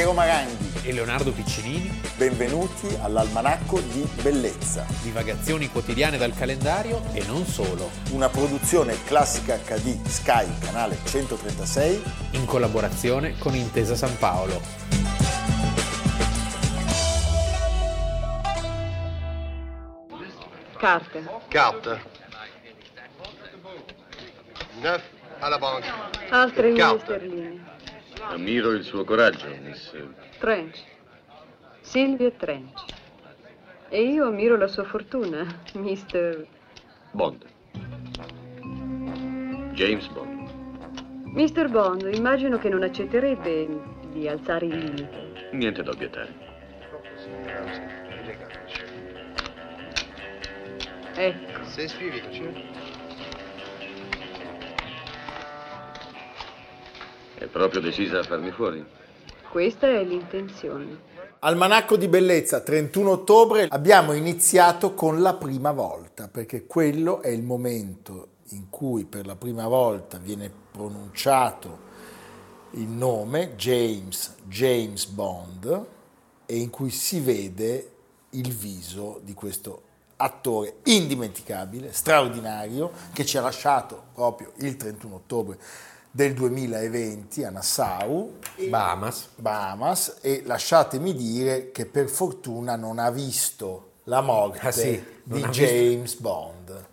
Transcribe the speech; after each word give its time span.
Piero 0.00 0.14
Maranghi 0.14 0.80
e 0.88 0.94
Leonardo 0.94 1.30
Piccinini. 1.30 2.00
Benvenuti 2.16 2.88
all'Almanacco 3.02 3.80
di 3.80 4.08
Bellezza. 4.22 4.86
Divagazioni 5.02 5.68
quotidiane 5.68 6.16
dal 6.16 6.32
calendario 6.32 7.02
e 7.12 7.22
non 7.26 7.44
solo. 7.44 7.90
Una 8.12 8.30
produzione 8.30 8.96
classica 9.04 9.58
HD 9.58 10.02
Sky, 10.06 10.46
canale 10.58 10.96
136. 11.04 12.02
In 12.30 12.46
collaborazione 12.46 13.36
con 13.36 13.54
Intesa 13.54 13.94
San 13.94 14.16
Paolo. 14.16 14.58
Carte. 20.78 21.28
Carte. 21.48 22.02
Neuf 24.80 25.02
alla 25.40 25.58
banca. 25.58 26.10
Altre 26.30 26.68
mille 26.68 26.78
Carte. 26.78 27.04
sterline. 27.04 27.78
Ammiro 28.30 28.70
il 28.70 28.84
suo 28.84 29.02
coraggio, 29.02 29.48
miss. 29.60 29.92
Trench. 30.38 30.84
Silvia 31.80 32.30
Trench. 32.30 32.84
E 33.88 34.02
io 34.04 34.26
ammiro 34.26 34.56
la 34.56 34.68
sua 34.68 34.84
fortuna, 34.84 35.44
Mr. 35.74 36.46
Bond. 37.10 37.44
James 39.72 40.06
Bond. 40.08 40.48
Mr. 41.34 41.68
Bond, 41.68 42.08
immagino 42.14 42.58
che 42.58 42.68
non 42.68 42.84
accetterebbe 42.84 43.66
di 44.12 44.28
alzare 44.28 44.66
il 44.66 44.78
limite. 44.78 45.48
Niente 45.50 45.82
da 45.82 45.90
obiettare. 45.90 46.32
Ecco, 51.16 51.64
C'est 51.64 51.88
suivi. 51.88 52.20
È 57.40 57.46
proprio 57.46 57.80
decisa 57.80 58.18
a 58.18 58.22
farmi 58.22 58.50
fuori? 58.50 58.84
questa 59.50 59.88
è 59.88 60.04
l'intenzione. 60.04 61.08
Almanacco 61.40 61.96
di 61.96 62.06
Bellezza, 62.06 62.60
31 62.60 63.10
ottobre, 63.10 63.66
abbiamo 63.70 64.12
iniziato 64.12 64.92
con 64.92 65.22
la 65.22 65.32
prima 65.32 65.72
volta, 65.72 66.28
perché 66.28 66.66
quello 66.66 67.22
è 67.22 67.28
il 67.28 67.42
momento 67.42 68.28
in 68.50 68.68
cui 68.68 69.06
per 69.06 69.24
la 69.24 69.36
prima 69.36 69.66
volta 69.68 70.18
viene 70.18 70.52
pronunciato 70.70 71.88
il 72.72 72.86
nome 72.86 73.54
James, 73.56 74.34
James 74.44 75.06
Bond 75.06 75.86
e 76.44 76.56
in 76.58 76.68
cui 76.68 76.90
si 76.90 77.20
vede 77.20 77.90
il 78.30 78.52
viso 78.52 79.18
di 79.24 79.32
questo 79.32 79.82
attore 80.16 80.76
indimenticabile, 80.84 81.92
straordinario, 81.92 82.92
che 83.14 83.24
ci 83.24 83.38
ha 83.38 83.40
lasciato 83.40 84.08
proprio 84.12 84.52
il 84.58 84.76
31 84.76 85.14
ottobre 85.14 85.58
del 86.10 86.34
2020 86.34 87.44
a 87.44 87.50
Nassau, 87.50 88.38
Bahamas. 88.68 89.28
Bahamas, 89.36 90.16
e 90.20 90.42
lasciatemi 90.44 91.14
dire 91.14 91.70
che 91.70 91.86
per 91.86 92.08
fortuna 92.08 92.76
non 92.76 92.98
ha 92.98 93.10
visto 93.10 93.92
la 94.04 94.20
morte 94.20 94.66
Ah, 94.66 94.72
sì, 94.72 95.02
di 95.22 95.40
James 95.46 96.16
Bond, 96.16 96.84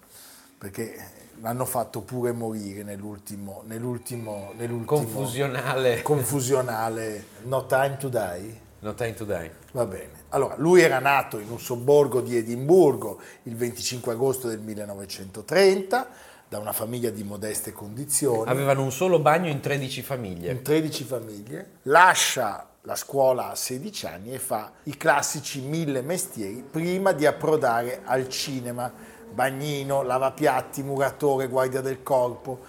perché 0.58 1.16
l'hanno 1.42 1.66
fatto 1.66 2.02
pure 2.02 2.32
morire 2.32 2.84
nell'ultimo, 2.84 3.64
nell'ultimo, 3.66 4.54
nell'ultimo 4.56 4.86
Confusionale. 5.02 6.02
confusionale 6.02 7.26
No 7.44 7.66
Time 7.66 7.98
to 7.98 8.10
Die. 8.10 8.66
No 8.80 8.94
time 8.94 9.16
to 9.16 9.26
die. 9.26 9.52
Va 9.72 9.86
bene. 9.86 10.26
Allora, 10.30 10.54
lui 10.58 10.82
era 10.82 11.00
nato 11.00 11.40
in 11.40 11.50
un 11.50 11.60
sobborgo 11.60 12.22
di 12.22 12.38
Edimburgo 12.38 13.20
il 13.44 13.56
25 13.56 14.12
agosto 14.14 14.48
del 14.48 14.60
1930 14.60 16.08
da 16.50 16.60
una 16.60 16.72
famiglia 16.72 17.10
di 17.10 17.24
modeste 17.24 17.72
condizioni. 17.74 18.50
Avevano 18.50 18.84
un 18.84 18.92
solo 18.92 19.20
bagno 19.20 19.50
in 19.50 19.60
13 19.60 20.02
famiglie. 20.02 20.52
in 20.52 20.62
13 20.62 21.04
famiglie, 21.04 21.70
lascia 21.84 22.68
la 22.82 22.96
scuola 22.96 23.50
a 23.52 23.56
16 23.56 24.06
anni 24.06 24.34
e 24.34 24.40
fa 24.40 24.72
i 24.84 24.96
classici 24.96 25.60
mille 25.60 26.02
mestieri 26.02 26.64
prima 26.70 27.12
di 27.12 27.26
approdare 27.26 28.02
al 28.06 28.30
cinema, 28.30 28.90
bagnino, 29.30 30.04
lavapiatti, 30.04 30.84
muratore, 30.84 31.48
guardia 31.50 31.82
del 31.82 32.02
corpo, 32.02 32.60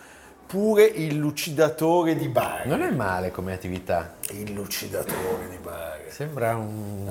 pure 0.44 0.84
il 0.84 1.14
lucidatore 1.16 2.16
di 2.16 2.28
bar. 2.28 2.66
Non 2.66 2.82
è 2.82 2.90
male 2.90 3.30
come 3.30 3.52
attività. 3.52 4.16
Il 4.30 4.52
lucidatore 4.54 5.48
di 5.50 5.58
bar. 5.58 6.00
Sembra 6.08 6.56
un... 6.56 7.04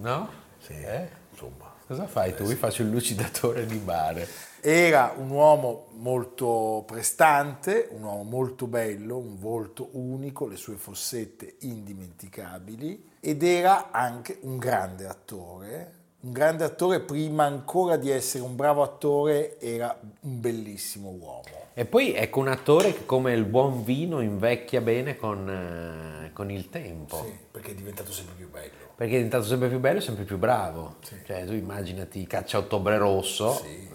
No? 0.00 0.28
Sì, 0.58 0.72
Eh? 0.72 1.08
insomma. 1.30 1.66
Cosa 1.86 2.06
fai 2.06 2.34
tu? 2.34 2.44
Io 2.48 2.56
faccio 2.56 2.82
il 2.82 2.90
lucidatore 2.90 3.66
di 3.66 3.76
bare. 3.76 4.26
Era 4.60 5.14
un 5.16 5.30
uomo 5.30 5.86
molto 5.98 6.82
prestante, 6.86 7.88
un 7.92 8.02
uomo 8.02 8.24
molto 8.24 8.66
bello, 8.66 9.16
un 9.16 9.38
volto 9.38 9.90
unico, 9.92 10.46
le 10.48 10.56
sue 10.56 10.74
fossette 10.74 11.56
indimenticabili 11.60 13.10
ed 13.20 13.42
era 13.44 13.90
anche 13.92 14.38
un 14.42 14.58
grande 14.58 15.06
attore. 15.06 15.92
Un 16.20 16.32
grande 16.32 16.64
attore 16.64 16.98
prima 16.98 17.44
ancora 17.44 17.96
di 17.96 18.10
essere 18.10 18.42
un 18.42 18.56
bravo 18.56 18.82
attore 18.82 19.60
era 19.60 19.96
un 20.22 20.40
bellissimo 20.40 21.10
uomo. 21.10 21.44
E 21.74 21.84
poi 21.84 22.12
ecco 22.12 22.40
un 22.40 22.48
attore 22.48 22.92
che 22.92 23.06
come 23.06 23.32
il 23.32 23.44
buon 23.44 23.84
vino 23.84 24.20
invecchia 24.20 24.80
bene 24.80 25.16
con, 25.16 25.48
eh, 25.48 26.32
con 26.32 26.50
il 26.50 26.68
tempo. 26.70 27.22
Sì, 27.24 27.32
perché 27.52 27.70
è 27.70 27.74
diventato 27.74 28.10
sempre 28.10 28.34
più 28.34 28.50
bello. 28.50 28.72
Perché 28.96 29.12
è 29.12 29.16
diventato 29.16 29.44
sempre 29.44 29.68
più 29.68 29.78
bello 29.78 29.98
e 29.98 30.02
sempre 30.02 30.24
più 30.24 30.38
bravo. 30.38 30.96
Cioè 31.24 31.46
tu 31.46 31.52
immaginati 31.52 32.26
Caccia 32.26 32.58
Ottobre 32.58 32.98
Rosso. 32.98 33.52
Sì, 33.52 33.88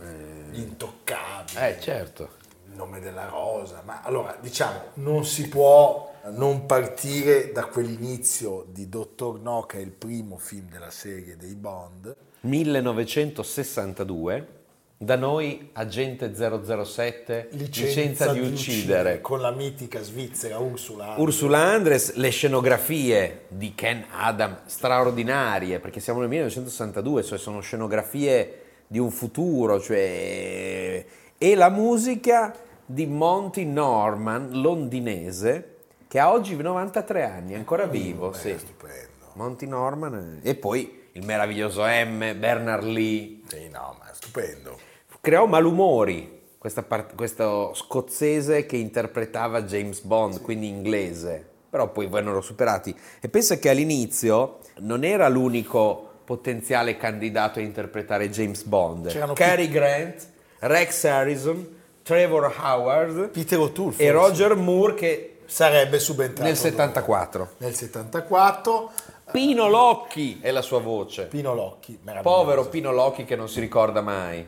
gli 0.53 0.61
intoccabili. 0.61 1.57
Eh 1.57 1.77
certo. 1.79 2.29
il 2.69 2.75
nome 2.75 2.99
della 2.99 3.27
rosa, 3.27 3.81
ma 3.83 4.01
allora 4.03 4.37
diciamo 4.39 4.79
non 4.95 5.25
si 5.25 5.49
può 5.49 6.11
non 6.31 6.65
partire 6.65 7.51
da 7.51 7.65
quell'inizio 7.65 8.65
di 8.69 8.87
Dottor 8.87 9.39
No 9.39 9.63
che 9.63 9.79
è 9.79 9.81
il 9.81 9.91
primo 9.91 10.37
film 10.37 10.69
della 10.69 10.91
serie 10.91 11.35
dei 11.35 11.55
Bond, 11.55 12.15
1962. 12.41 14.61
Da 14.95 15.15
noi 15.17 15.71
Agente 15.73 16.33
007, 16.33 17.49
licenza, 17.51 18.31
di 18.31 18.39
uccidere. 18.39 19.19
con 19.19 19.41
la 19.41 19.51
mitica 19.51 20.01
svizzera 20.01 20.59
Ursula. 20.59 21.15
Ursula 21.17 21.57
Andres, 21.57 22.13
le 22.13 22.29
scenografie 22.29 23.45
di 23.49 23.75
Ken 23.75 24.05
Adam 24.11 24.59
straordinarie, 24.65 25.79
perché 25.79 25.99
siamo 25.99 26.21
nel 26.21 26.29
1962, 26.29 27.23
cioè 27.23 27.37
sono 27.37 27.59
scenografie 27.59 28.59
di 28.93 28.99
un 28.99 29.09
futuro, 29.09 29.79
cioè... 29.81 31.03
e 31.35 31.55
la 31.55 31.69
musica 31.69 32.53
di 32.85 33.07
Monty 33.07 33.65
Norman, 33.65 34.49
londinese, 34.51 35.77
che 36.07 36.19
ha 36.19 36.31
oggi 36.31 36.55
93 36.55 37.23
anni, 37.25 37.53
è 37.53 37.55
ancora 37.55 37.87
vivo, 37.87 38.29
Beh, 38.29 38.37
sì. 38.37 38.55
stupendo. 38.55 39.31
Monty 39.33 39.65
Norman, 39.65 40.41
e 40.43 40.53
poi 40.53 41.07
il 41.13 41.25
meraviglioso 41.25 41.81
M, 41.83 42.37
Bernard 42.37 42.83
Lee, 42.83 43.39
Sì, 43.47 43.67
no, 43.69 43.95
ma 43.97 44.11
è 44.11 44.13
stupendo. 44.13 44.77
creò 45.19 45.47
malumori 45.47 46.41
questa 46.59 46.83
part- 46.83 47.15
questo 47.15 47.73
scozzese 47.73 48.67
che 48.67 48.77
interpretava 48.77 49.63
James 49.63 50.01
Bond, 50.01 50.39
quindi 50.41 50.67
inglese, 50.67 51.43
però 51.67 51.89
poi 51.89 52.05
vennero 52.05 52.41
superati. 52.41 52.95
E 53.19 53.27
pensa 53.27 53.57
che 53.57 53.69
all'inizio 53.69 54.59
non 54.81 55.03
era 55.03 55.27
l'unico 55.29 56.09
potenziale 56.23 56.97
candidato 56.97 57.59
a 57.59 57.61
interpretare 57.61 58.29
James 58.29 58.63
Bond. 58.63 59.07
C'erano 59.07 59.33
Cary 59.33 59.67
Grant, 59.69 60.27
Rex 60.59 61.03
Harrison, 61.03 61.81
Trevor 62.03 62.53
Howard 62.61 63.29
Peter 63.29 63.59
O'Toole 63.59 63.95
e. 63.97 64.11
Roger 64.11 64.55
Moore 64.55 64.93
che 64.93 65.37
sarebbe 65.45 65.99
subentrato 65.99 66.43
nel 66.43 66.53
dopo. 66.55 66.67
74. 66.69 67.49
Nel 67.57 67.73
74 67.75 68.91
Pino 69.31 69.67
Locchi 69.69 70.39
è 70.41 70.51
la 70.51 70.61
sua 70.61 70.79
voce. 70.79 71.25
Pino 71.27 71.53
Locchi. 71.53 71.97
Povero 72.21 72.67
Pino 72.67 72.91
Locchi 72.91 73.23
che 73.25 73.35
non 73.35 73.47
si 73.49 73.59
ricorda 73.59 74.01
mai. 74.01 74.45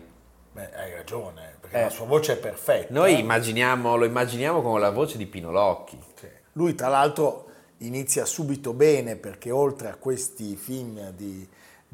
Beh, 0.52 0.70
hai 0.74 0.94
ragione, 0.94 1.56
perché 1.60 1.78
Eh. 1.78 1.82
la 1.82 1.90
sua 1.90 2.06
voce 2.06 2.34
è 2.34 2.38
perfetta. 2.38 2.94
Noi 2.94 3.20
immaginiamo, 3.20 3.96
lo 3.98 4.06
immaginiamo 4.06 4.62
con 4.62 4.80
la 4.80 4.92
voce 4.92 5.18
di 5.18 5.26
Pino 5.26 5.52
Locchi. 5.52 5.98
Sì. 6.20 6.28
Lui 6.54 6.76
tra 6.76 6.88
l'altro 6.88 7.46
inizia 7.80 8.24
subito 8.26 8.72
bene 8.74 9.16
perché 9.18 9.52
oltre 9.52 9.90
a 9.90 9.96
questi 9.96 10.56
film 10.56 11.10
di, 11.12 11.46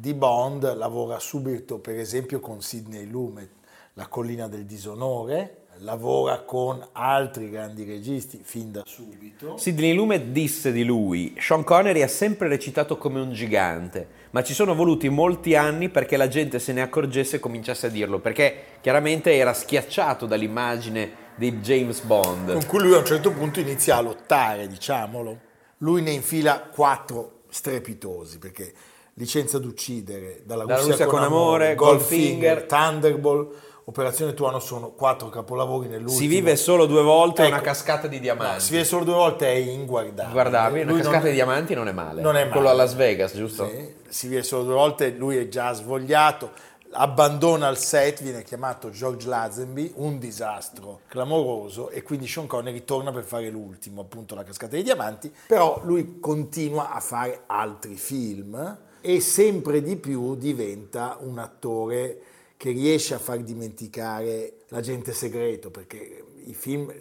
di 0.01 0.15
Bond 0.15 0.75
lavora 0.77 1.19
subito 1.19 1.77
per 1.77 1.99
esempio 1.99 2.39
con 2.39 2.59
Sidney 2.63 3.05
Lumet, 3.05 3.49
La 3.93 4.07
collina 4.07 4.47
del 4.47 4.65
disonore, 4.65 5.65
lavora 5.81 6.41
con 6.41 6.83
altri 6.93 7.51
grandi 7.51 7.83
registi 7.83 8.39
fin 8.41 8.71
da 8.71 8.81
subito. 8.83 9.57
Sidney 9.57 9.93
Lumet 9.93 10.23
disse 10.23 10.71
di 10.71 10.83
lui: 10.83 11.35
Sean 11.37 11.63
Connery 11.63 12.01
ha 12.01 12.07
sempre 12.07 12.47
recitato 12.47 12.97
come 12.97 13.19
un 13.19 13.31
gigante, 13.31 14.07
ma 14.31 14.41
ci 14.41 14.55
sono 14.55 14.73
voluti 14.73 15.07
molti 15.07 15.55
anni 15.55 15.89
perché 15.89 16.17
la 16.17 16.27
gente 16.27 16.57
se 16.57 16.73
ne 16.73 16.81
accorgesse 16.81 17.35
e 17.35 17.39
cominciasse 17.39 17.85
a 17.85 17.89
dirlo, 17.91 18.17
perché 18.17 18.55
chiaramente 18.81 19.35
era 19.35 19.53
schiacciato 19.53 20.25
dall'immagine 20.25 21.11
di 21.35 21.59
James 21.59 22.01
Bond. 22.01 22.53
Con 22.53 22.65
cui 22.65 22.79
lui 22.79 22.95
a 22.95 22.97
un 22.97 23.05
certo 23.05 23.31
punto 23.31 23.59
inizia 23.59 23.97
a 23.97 24.01
lottare, 24.01 24.67
diciamolo. 24.67 25.49
Lui 25.77 26.01
ne 26.01 26.09
infila 26.09 26.59
quattro 26.59 27.41
strepitosi 27.49 28.39
perché 28.39 28.73
Licenza 29.15 29.59
d'uccidere, 29.59 30.41
Dalla, 30.45 30.65
Dalla 30.65 30.81
Russia 30.81 31.05
con 31.05 31.21
amore, 31.21 31.75
Goldfinger, 31.75 32.63
Goldfinger, 32.63 32.63
Thunderball, 32.65 33.55
Operazione 33.85 34.33
Tuono 34.33 34.59
sono 34.59 34.91
quattro 34.91 35.27
capolavori 35.29 35.87
nell'ultimo. 35.87 36.17
Si 36.17 36.27
vive 36.27 36.55
solo 36.55 36.85
due 36.85 37.01
volte 37.01 37.41
Ecco. 37.43 37.51
una 37.53 37.61
cascata 37.61 38.07
di 38.07 38.17
No, 38.17 38.21
diamanti. 38.21 38.61
si 38.61 38.71
vede 38.71 38.85
solo 38.85 39.03
due 39.03 39.15
volte, 39.15 39.47
è 39.47 39.55
inguardabile. 39.55 40.31
Guardabile, 40.31 40.81
una 40.83 40.91
Lui 40.91 40.99
cascata 41.01 41.19
non- 41.23 41.29
di 41.29 41.33
diamanti 41.35 41.73
non 41.73 41.87
è 41.87 41.91
male. 41.91 42.21
Non 42.21 42.37
è 42.37 42.47
Quello 42.47 42.67
male. 42.67 42.79
a 42.79 42.83
Las 42.83 42.93
Vegas, 42.93 43.35
giusto? 43.35 43.67
Sì, 43.67 43.93
si 44.07 44.27
vede 44.29 44.43
solo 44.43 44.63
due 44.63 44.73
volte, 44.75 45.09
lui 45.09 45.35
è 45.37 45.47
già 45.49 45.73
svogliato, 45.73 46.51
abbandona 46.91 47.67
il 47.69 47.77
set, 47.77 48.21
viene 48.21 48.43
chiamato 48.43 48.91
George 48.91 49.27
Lazenby, 49.27 49.93
un 49.95 50.19
disastro 50.19 51.01
clamoroso 51.07 51.89
e 51.89 52.01
quindi 52.03 52.27
Sean 52.27 52.47
Connery 52.47 52.85
torna 52.85 53.11
per 53.11 53.23
fare 53.23 53.49
l'ultimo, 53.49 54.01
appunto 54.01 54.35
la 54.35 54.43
cascata 54.43 54.73
dei 54.75 54.83
diamanti, 54.83 55.33
però 55.47 55.81
lui 55.83 56.19
continua 56.19 56.91
a 56.93 56.99
fare 56.99 57.43
altri 57.47 57.95
film 57.95 58.77
e 59.01 59.19
sempre 59.19 59.81
di 59.81 59.95
più 59.95 60.35
diventa 60.35 61.17
un 61.21 61.39
attore 61.39 62.21
che 62.57 62.71
riesce 62.71 63.15
a 63.15 63.19
far 63.19 63.39
dimenticare 63.39 64.53
l'agente 64.67 65.13
segreto 65.13 65.71
perché 65.71 66.23
i 66.45 66.53
film 66.53 66.93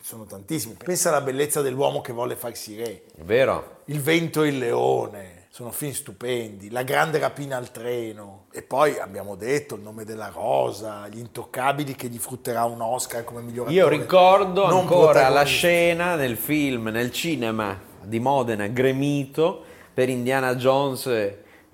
sono 0.00 0.24
tantissimi. 0.24 0.74
Pensa 0.82 1.10
alla 1.10 1.20
bellezza 1.20 1.60
dell'uomo 1.60 2.00
che 2.00 2.12
vuole 2.12 2.34
farsi 2.34 2.76
re. 2.76 3.02
È 3.14 3.22
vero? 3.22 3.80
Il 3.86 4.00
vento 4.00 4.42
e 4.42 4.48
il 4.48 4.58
leone, 4.58 5.46
sono 5.50 5.70
film 5.70 5.92
stupendi, 5.92 6.70
La 6.70 6.82
grande 6.82 7.18
rapina 7.18 7.58
al 7.58 7.70
treno 7.70 8.46
e 8.52 8.62
poi 8.62 8.98
abbiamo 8.98 9.34
detto 9.34 9.74
Il 9.74 9.82
nome 9.82 10.04
della 10.04 10.30
rosa, 10.32 11.06
Gli 11.08 11.18
intoccabili 11.18 11.94
che 11.94 12.08
gli 12.08 12.18
frutterà 12.18 12.64
un 12.64 12.80
Oscar 12.80 13.22
come 13.22 13.42
miglior. 13.42 13.70
Io 13.70 13.88
ricordo 13.88 14.64
ancora 14.64 15.28
la 15.28 15.44
scena 15.44 16.14
nel 16.14 16.38
film, 16.38 16.88
nel 16.88 17.12
cinema 17.12 17.78
di 18.02 18.18
Modena, 18.18 18.66
gremito, 18.66 19.62
per 19.92 20.08
Indiana 20.08 20.54
Jones 20.54 21.06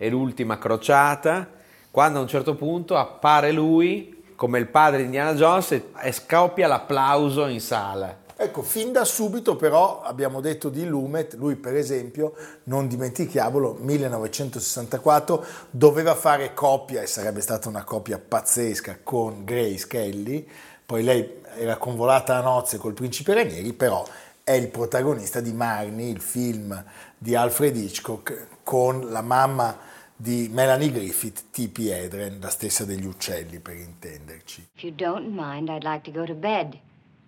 e 0.00 0.08
l'ultima 0.08 0.58
crociata, 0.58 1.48
quando 1.90 2.20
a 2.20 2.22
un 2.22 2.28
certo 2.28 2.54
punto 2.54 2.96
appare 2.96 3.50
lui 3.50 4.22
come 4.36 4.60
il 4.60 4.68
padre 4.68 4.98
di 4.98 5.04
Indiana 5.06 5.34
Jones 5.34 5.72
e, 5.72 6.12
scoppia 6.12 6.68
l'applauso 6.68 7.46
in 7.48 7.60
sala. 7.60 8.26
Ecco, 8.36 8.62
fin 8.62 8.92
da 8.92 9.04
subito 9.04 9.56
però 9.56 10.00
abbiamo 10.02 10.40
detto 10.40 10.68
di 10.68 10.86
Lumet, 10.86 11.34
lui 11.34 11.56
per 11.56 11.74
esempio, 11.74 12.34
non 12.64 12.86
dimentichiamolo, 12.86 13.78
1964 13.80 15.44
doveva 15.70 16.14
fare 16.14 16.54
coppia 16.54 17.02
e 17.02 17.06
sarebbe 17.06 17.40
stata 17.40 17.68
una 17.68 17.82
coppia 17.82 18.20
pazzesca 18.20 19.00
con 19.02 19.44
Grace 19.44 19.88
Kelly, 19.88 20.46
poi 20.86 21.02
lei 21.02 21.40
era 21.56 21.76
convolata 21.76 22.36
a 22.36 22.40
nozze 22.40 22.78
col 22.78 22.94
principe 22.94 23.34
Ranieri, 23.34 23.72
però 23.72 24.06
è 24.44 24.52
il 24.52 24.68
protagonista 24.68 25.40
di 25.40 25.52
Marnie, 25.52 26.08
il 26.08 26.20
film 26.20 26.80
di 27.18 27.34
Alfred 27.34 27.74
Hitchcock 27.74 28.46
con 28.68 29.10
la 29.10 29.22
mamma 29.22 29.78
di 30.14 30.50
Melanie 30.50 30.90
Griffith, 30.90 31.44
Tippi 31.50 31.88
Hedren, 31.88 32.38
la 32.38 32.50
stessa 32.50 32.84
degli 32.84 33.06
uccelli 33.06 33.60
per 33.60 33.76
intenderci. 33.76 34.68
If 34.74 34.82
you 34.82 34.92
don't 34.94 35.30
mind, 35.30 35.70
I'd 35.70 35.84
like 35.84 36.02
to 36.02 36.10
go 36.10 36.26
to 36.26 36.34
bed. 36.34 36.78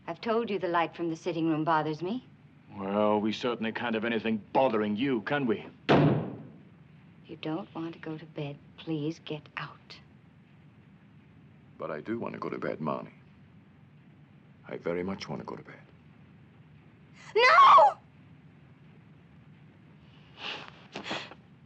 I've 0.06 0.20
told 0.20 0.50
you 0.50 0.58
the 0.58 0.68
light 0.68 0.94
from 0.94 1.08
the 1.08 1.16
sitting 1.16 1.48
room 1.48 1.64
bothers 1.64 2.02
me. 2.02 2.22
Well, 2.76 3.22
we 3.22 3.32
certainly 3.32 3.72
can't 3.72 3.94
have 3.94 4.04
anything 4.04 4.42
bothering 4.52 4.96
you, 4.96 5.22
can 5.22 5.46
we? 5.46 5.64
If 5.88 7.30
you 7.30 7.38
don't 7.40 7.74
want 7.74 7.94
to 7.94 8.00
go 8.00 8.18
to 8.18 8.26
bed, 8.34 8.56
please 8.76 9.18
get 9.24 9.48
out. 9.56 9.96
But 11.78 11.90
I 11.90 12.02
do 12.02 12.18
want 12.18 12.34
to 12.34 12.38
go 12.38 12.50
to 12.50 12.58
bed, 12.58 12.80
Marnie. 12.80 13.16
I 14.68 14.76
very 14.76 15.02
much 15.02 15.26
want 15.26 15.40
to 15.40 15.46
go 15.46 15.56
to 15.56 15.62
bed. 15.62 15.80
No! 17.34 17.96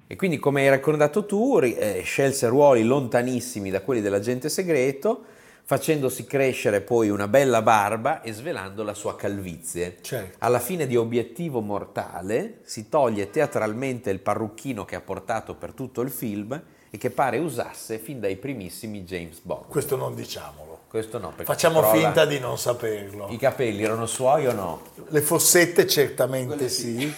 E 0.07 0.17
quindi, 0.17 0.39
come 0.39 0.63
hai 0.63 0.69
raccontato 0.69 1.25
tu, 1.25 1.59
eh, 1.63 2.03
scelse 2.05 2.47
ruoli 2.49 2.83
lontanissimi 2.85 3.71
da 3.71 3.81
quelli 3.81 4.01
dell'agente 4.01 4.49
segreto, 4.49 5.25
facendosi 5.67 6.25
crescere 6.27 6.83
poi 6.83 7.09
una 7.09 7.27
bella 7.27 7.63
barba 7.63 8.21
e 8.21 8.33
svelando 8.33 8.83
la 8.83 8.93
sua 8.93 9.17
calvizie. 9.17 9.97
Certo. 10.03 10.37
Alla 10.41 10.59
fine 10.59 10.87
di 10.87 10.95
Obiettivo 10.95 11.61
Mortale 11.61 12.59
si 12.65 12.91
toglie 12.91 13.31
teatralmente 13.31 14.11
il 14.11 14.19
parrucchino 14.21 14.85
che 14.85 14.95
ha 14.95 15.01
portato 15.01 15.55
per 15.55 15.73
tutto 15.73 16.03
il 16.03 16.11
film 16.11 16.61
e 16.91 16.99
che 16.99 17.09
pare 17.11 17.39
usasse 17.39 17.99
fin 17.99 18.21
dai 18.21 18.37
primissimi 18.37 19.05
James 19.05 19.41
Bond. 19.41 19.69
Questo 19.69 19.97
non 19.97 20.15
diciamolo. 20.15 20.81
Questo 20.87 21.19
no, 21.19 21.31
perché 21.31 21.45
Facciamo 21.45 21.81
crolla- 21.81 21.97
finta 21.97 22.25
di 22.27 22.39
non 22.39 22.57
saperlo. 22.57 23.29
I 23.31 23.37
capelli 23.37 23.83
erano 23.83 24.07
suoi 24.07 24.47
o 24.47 24.53
no? 24.53 24.83
Le 25.09 25.21
fossette 25.23 25.89
certamente 25.89 26.69
sì. 26.69 27.13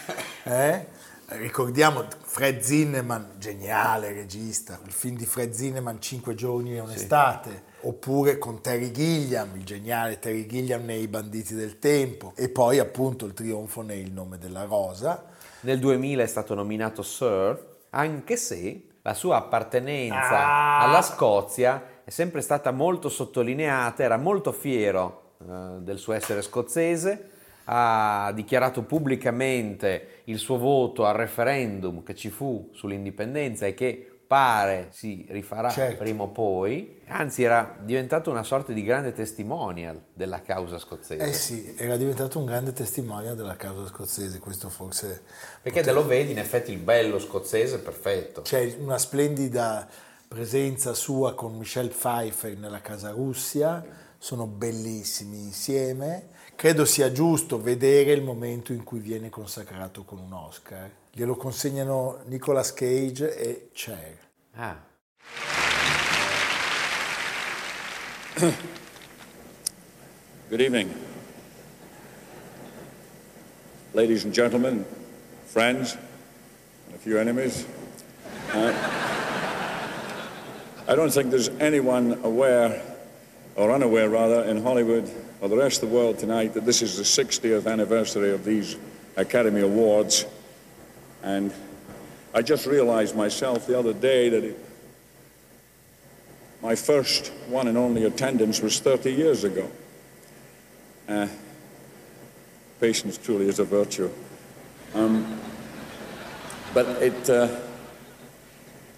eh? 0.44 0.86
Ricordiamo 1.28 2.04
Fred 2.22 2.60
Zinnemann, 2.60 3.38
geniale 3.38 4.12
regista, 4.12 4.78
il 4.84 4.92
film 4.92 5.16
di 5.16 5.26
Fred 5.26 5.50
Zinnemann 5.52 5.96
Cinque 5.98 6.36
giorni 6.36 6.76
e 6.76 6.80
un'estate, 6.80 7.64
oppure 7.80 8.38
con 8.38 8.60
Terry 8.60 8.92
Gilliam, 8.92 9.50
il 9.56 9.64
geniale 9.64 10.20
Terry 10.20 10.46
Gilliam 10.46 10.84
nei 10.84 11.08
Banditi 11.08 11.54
del 11.54 11.80
Tempo, 11.80 12.32
e 12.36 12.48
poi 12.48 12.78
appunto 12.78 13.26
il 13.26 13.34
trionfo 13.34 13.82
nei 13.82 14.02
Il 14.02 14.12
nome 14.12 14.38
della 14.38 14.64
rosa. 14.64 15.24
Nel 15.62 15.80
2000 15.80 16.22
è 16.22 16.26
stato 16.26 16.54
nominato 16.54 17.02
Sir, 17.02 17.74
anche 17.90 18.36
se 18.36 18.86
la 19.02 19.14
sua 19.14 19.36
appartenenza 19.38 20.28
Ah. 20.38 20.80
alla 20.84 21.02
Scozia 21.02 21.82
è 22.04 22.10
sempre 22.10 22.40
stata 22.40 22.70
molto 22.70 23.08
sottolineata, 23.08 24.04
era 24.04 24.16
molto 24.16 24.52
fiero 24.52 25.34
eh, 25.40 25.80
del 25.80 25.98
suo 25.98 26.12
essere 26.12 26.40
scozzese, 26.42 27.30
ha 27.68 28.32
dichiarato 28.34 28.82
pubblicamente 28.82 30.22
il 30.24 30.38
suo 30.38 30.58
voto 30.58 31.04
al 31.04 31.14
referendum 31.14 32.02
che 32.02 32.14
ci 32.14 32.30
fu 32.30 32.70
sull'indipendenza 32.72 33.66
e 33.66 33.74
che 33.74 34.10
pare 34.26 34.88
si 34.90 35.24
rifarà 35.28 35.70
Certo. 35.70 36.02
prima 36.02 36.24
o 36.24 36.28
poi, 36.28 37.00
anzi 37.06 37.44
era 37.44 37.76
diventato 37.80 38.30
una 38.30 38.42
sorta 38.42 38.72
di 38.72 38.82
grande 38.82 39.12
testimonial 39.12 40.00
della 40.12 40.42
causa 40.42 40.78
scozzese. 40.78 41.24
Eh 41.24 41.32
sì, 41.32 41.74
era 41.78 41.96
diventato 41.96 42.38
un 42.38 42.44
grande 42.44 42.72
testimone 42.72 43.34
della 43.34 43.56
causa 43.56 43.86
scozzese, 43.86 44.40
questo 44.40 44.68
forse... 44.68 45.22
Perché 45.62 45.82
te 45.82 45.92
lo 45.92 46.04
vedi 46.04 46.32
in 46.32 46.38
effetti 46.38 46.72
il 46.72 46.78
bello 46.78 47.20
scozzese 47.20 47.78
perfetto. 47.78 48.42
C'è 48.42 48.76
una 48.80 48.98
splendida 48.98 49.86
presenza 50.26 50.92
sua 50.92 51.34
con 51.34 51.56
Michelle 51.56 51.90
Pfeiffer 51.90 52.56
nella 52.56 52.80
Casa 52.80 53.10
Russia, 53.10 53.84
sono 54.26 54.48
bellissimi 54.48 55.38
insieme. 55.38 56.30
Credo 56.56 56.84
sia 56.84 57.12
giusto 57.12 57.62
vedere 57.62 58.10
il 58.10 58.24
momento 58.24 58.72
in 58.72 58.82
cui 58.82 58.98
viene 58.98 59.28
consacrato 59.28 60.02
con 60.02 60.18
un 60.18 60.32
Oscar. 60.32 60.90
Glielo 61.12 61.36
consegnano 61.36 62.22
Nicolas 62.24 62.72
Cage 62.72 63.36
e 63.36 63.68
Cher. 63.72 64.18
Ah. 64.54 64.82
Good 70.48 70.60
evening. 70.60 70.90
Ladies 73.92 74.24
and 74.24 74.34
gentlemen, 74.34 74.84
friends, 75.44 75.96
and 76.86 76.96
a 76.96 76.98
few 76.98 77.16
enemies. 77.16 77.64
Uh, 78.52 78.72
I 80.88 80.96
don't 80.96 81.12
think 81.12 81.30
there's 81.30 81.50
anyone 81.60 82.18
aware, 82.24 82.82
or 83.56 83.72
unaware 83.72 84.08
rather, 84.08 84.44
in 84.44 84.62
Hollywood 84.62 85.10
or 85.40 85.48
the 85.48 85.56
rest 85.56 85.82
of 85.82 85.88
the 85.88 85.94
world 85.94 86.18
tonight 86.18 86.54
that 86.54 86.66
this 86.66 86.82
is 86.82 86.96
the 86.96 87.02
60th 87.02 87.66
anniversary 87.66 88.32
of 88.32 88.44
these 88.44 88.76
Academy 89.16 89.62
Awards. 89.62 90.26
And 91.22 91.52
I 92.34 92.42
just 92.42 92.66
realized 92.66 93.16
myself 93.16 93.66
the 93.66 93.78
other 93.78 93.94
day 93.94 94.28
that 94.28 94.44
it, 94.44 94.58
my 96.62 96.74
first 96.74 97.28
one 97.48 97.66
and 97.66 97.78
only 97.78 98.04
attendance 98.04 98.60
was 98.60 98.78
30 98.78 99.12
years 99.12 99.44
ago. 99.44 99.70
Uh, 101.08 101.28
patience 102.78 103.16
truly 103.16 103.48
is 103.48 103.58
a 103.58 103.64
virtue. 103.64 104.10
Um, 104.94 105.40
but 106.74 106.86
it, 107.02 107.30
uh, 107.30 107.60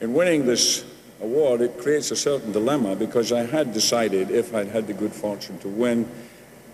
in 0.01 0.15
winning 0.15 0.47
this 0.47 0.85
award, 1.21 1.61
it 1.61 1.79
creates 1.79 2.11
a 2.11 2.17
certain 2.17 2.53
dilemma 2.53 2.97
because 2.97 3.33
I 3.33 3.45
had 3.45 3.73
decided, 3.73 4.31
if 4.31 4.55
I'd 4.55 4.69
had 4.69 4.87
the 4.87 4.93
good 4.93 5.13
fortune 5.13 5.59
to 5.59 5.69
win, 5.69 6.09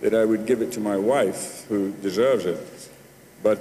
that 0.01 0.15
I 0.15 0.25
would 0.25 0.47
give 0.47 0.61
it 0.61 0.73
to 0.73 0.81
my 0.81 0.97
wife, 0.97 1.65
who 1.69 1.93
deserves 2.03 2.45
it. 2.45 2.91
But 3.43 3.59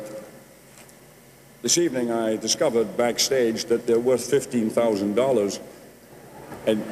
this 1.61 1.77
evening 1.77 2.11
I 2.11 2.35
discovered 2.35 2.97
backstage 2.97 3.65
that 3.65 3.87
they're 3.87 3.99
worth 3.99 4.29
$15,000. 4.29 5.59
And 6.67 6.85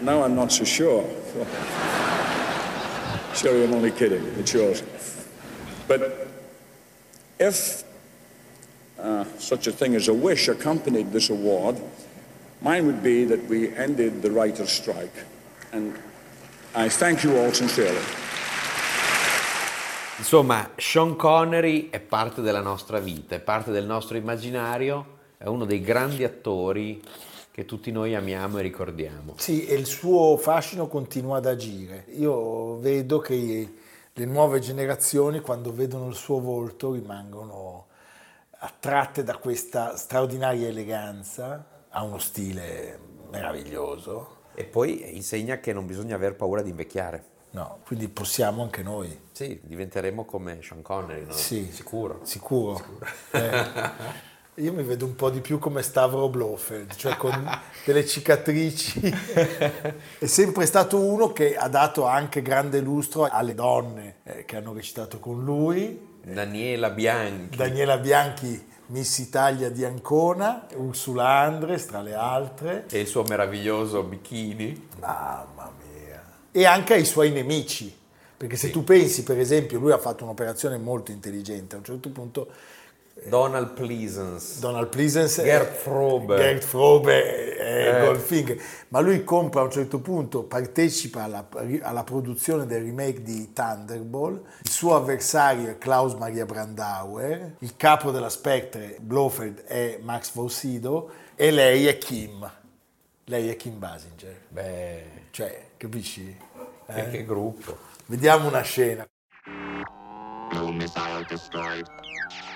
now 0.00 0.22
I'm 0.22 0.34
not 0.34 0.52
so 0.52 0.64
sure. 0.64 1.08
Sherry, 3.34 3.64
I'm 3.64 3.74
only 3.74 3.90
kidding. 3.90 4.24
It's 4.38 4.52
yours. 4.52 4.82
But 5.88 6.28
if 7.38 7.84
uh, 8.98 9.24
such 9.38 9.66
a 9.66 9.72
thing 9.72 9.94
as 9.94 10.08
a 10.08 10.12
wish 10.12 10.48
accompanied 10.48 11.12
this 11.12 11.30
award, 11.30 11.76
mine 12.60 12.86
would 12.86 13.02
be 13.02 13.24
that 13.24 13.48
we 13.48 13.74
ended 13.76 14.22
the 14.22 14.30
writer's 14.30 14.70
strike. 14.70 15.24
And 15.72 15.94
I 16.74 16.88
thank 16.88 17.22
you 17.22 17.36
all 17.36 17.52
sincerely. 17.52 18.02
Insomma, 20.18 20.70
Sean 20.76 21.14
Connery 21.14 21.90
è 21.90 22.00
parte 22.00 22.40
della 22.40 22.62
nostra 22.62 23.00
vita, 23.00 23.34
è 23.34 23.40
parte 23.40 23.70
del 23.70 23.84
nostro 23.84 24.16
immaginario 24.16 25.14
è 25.38 25.46
uno 25.46 25.66
dei 25.66 25.80
grandi 25.80 26.24
attori 26.24 27.02
che 27.50 27.64
tutti 27.64 27.90
noi 27.90 28.14
amiamo 28.14 28.58
e 28.58 28.62
ricordiamo. 28.62 29.34
Sì, 29.36 29.66
e 29.66 29.74
il 29.74 29.86
suo 29.86 30.36
fascino 30.36 30.88
continua 30.88 31.38
ad 31.38 31.46
agire. 31.46 32.06
Io 32.16 32.78
vedo 32.78 33.18
che 33.18 33.72
le 34.12 34.24
nuove 34.24 34.60
generazioni, 34.60 35.40
quando 35.40 35.72
vedono 35.72 36.08
il 36.08 36.14
suo 36.14 36.40
volto, 36.40 36.92
rimangono 36.92 37.85
attratte 38.66 39.22
da 39.22 39.36
questa 39.36 39.96
straordinaria 39.96 40.66
eleganza, 40.66 41.84
ha 41.88 42.02
uno 42.02 42.18
stile 42.18 42.98
meraviglioso. 43.30 44.34
E 44.54 44.64
poi 44.64 45.14
insegna 45.14 45.58
che 45.58 45.72
non 45.72 45.86
bisogna 45.86 46.16
aver 46.16 46.34
paura 46.34 46.62
di 46.62 46.70
invecchiare. 46.70 47.34
No, 47.50 47.78
quindi 47.86 48.08
possiamo 48.08 48.62
anche 48.62 48.82
noi. 48.82 49.28
Sì, 49.30 49.60
diventeremo 49.62 50.24
come 50.24 50.60
Sean 50.62 50.82
Connery, 50.82 51.26
no? 51.26 51.32
Sì, 51.32 51.70
Sicuro. 51.70 52.20
Sicuro. 52.24 52.82
Eh. 53.30 54.24
Io 54.56 54.72
mi 54.72 54.82
vedo 54.82 55.04
un 55.04 55.14
po' 55.14 55.28
di 55.28 55.40
più 55.40 55.58
come 55.58 55.82
Stavro 55.82 56.28
Blofeld, 56.28 56.94
cioè 56.96 57.16
con 57.16 57.48
delle 57.84 58.06
cicatrici. 58.06 59.00
È 60.18 60.26
sempre 60.26 60.64
stato 60.66 60.98
uno 60.98 61.32
che 61.32 61.56
ha 61.56 61.68
dato 61.68 62.06
anche 62.06 62.42
grande 62.42 62.80
lustro 62.80 63.24
alle 63.24 63.54
donne 63.54 64.16
eh, 64.24 64.44
che 64.44 64.56
hanno 64.56 64.72
recitato 64.72 65.18
con 65.18 65.44
lui. 65.44 66.15
Daniela 66.32 66.90
Bianchi. 66.90 67.56
Daniela 67.56 67.98
Bianchi, 67.98 68.66
Miss 68.86 69.18
Italia 69.18 69.70
di 69.70 69.84
Ancona, 69.84 70.66
Ursula 70.74 71.38
Andres 71.38 71.86
tra 71.86 72.02
le 72.02 72.14
altre. 72.14 72.86
E 72.90 72.98
il 72.98 73.06
suo 73.06 73.22
meraviglioso 73.22 74.02
bikini. 74.02 74.88
Mamma 74.98 75.72
mia. 75.78 76.20
E 76.50 76.64
anche 76.64 76.94
ai 76.94 77.04
suoi 77.04 77.30
nemici. 77.30 77.96
Perché 78.36 78.56
se 78.56 78.70
tu 78.70 78.82
pensi, 78.82 79.22
per 79.22 79.38
esempio, 79.38 79.78
lui 79.78 79.92
ha 79.92 79.98
fatto 79.98 80.24
un'operazione 80.24 80.76
molto 80.78 81.12
intelligente, 81.12 81.76
a 81.76 81.78
un 81.78 81.84
certo 81.84 82.10
punto 82.10 82.48
Donald 83.24 83.70
Pleasance. 83.72 84.60
Donald 84.60 84.88
Pleasance 84.88 85.42
Gerd 85.42 85.72
Frobe. 85.74 86.36
Gerd 86.36 86.62
Frobe 86.62 87.56
è 87.56 87.98
Eh. 87.98 88.00
Goldfinger 88.04 88.62
ma 88.88 89.00
lui 89.00 89.24
compra 89.24 89.60
a 89.62 89.64
un 89.64 89.70
certo 89.70 89.98
punto 90.00 90.44
partecipa 90.44 91.24
alla, 91.24 91.48
alla 91.82 92.04
produzione 92.04 92.64
del 92.66 92.84
remake 92.84 93.22
di 93.22 93.52
Thunderball 93.52 94.40
il 94.62 94.70
suo 94.70 94.94
avversario 94.94 95.68
è 95.70 95.78
Klaus 95.78 96.12
Maria 96.14 96.44
Brandauer 96.46 97.56
il 97.60 97.76
capo 97.76 98.10
della 98.12 98.28
Spectre 98.28 98.96
Blofeld 99.00 99.62
è 99.64 99.98
Max 100.02 100.32
von 100.32 100.48
Sydow 100.48 101.10
e 101.34 101.50
lei 101.50 101.86
è 101.86 101.98
Kim 101.98 102.48
lei 103.24 103.48
è 103.48 103.56
Kim 103.56 103.78
Basinger 103.78 104.36
Beh, 104.48 105.02
cioè 105.30 105.70
capisci? 105.76 106.36
che, 106.86 107.00
Eh? 107.00 107.10
che 107.10 107.24
gruppo. 107.24 107.76
vediamo 108.06 108.46
una 108.46 108.62
scena 108.62 109.04
Blue 110.50 110.72
missile 110.72 111.24
destroyed. 111.28 111.86